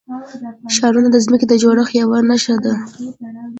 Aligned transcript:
ښارونه 0.75 1.09
د 1.11 1.17
ځمکې 1.25 1.45
د 1.47 1.53
جوړښت 1.61 1.93
یوه 2.01 2.19
نښه 2.29 2.55
ده. 2.63 2.73